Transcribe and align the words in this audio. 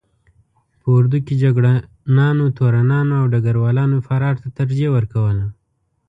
په 0.79 0.87
اردو 0.97 1.17
کې 1.27 1.33
جګړه 1.43 1.73
نانو، 2.17 2.45
تورنانو 2.57 3.13
او 3.21 3.25
ډګر 3.33 3.55
والانو 3.63 3.97
فرار 4.07 4.35
ته 4.41 4.47
ترجیح 4.57 4.89
ورکوله. 4.95 5.45